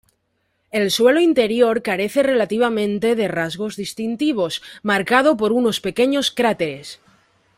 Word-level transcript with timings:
El 0.71 0.89
suelo 0.89 1.19
interior 1.19 1.83
carece 1.83 2.23
relativamente 2.23 3.15
de 3.15 3.27
rasgos 3.27 3.75
distintivos, 3.75 4.63
marcado 4.81 5.37
por 5.37 5.51
unos 5.51 5.79
pequeños 5.79 6.31
cráteres. 6.31 6.99